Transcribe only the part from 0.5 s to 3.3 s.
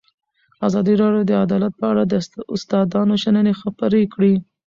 ازادي راډیو د عدالت په اړه د استادانو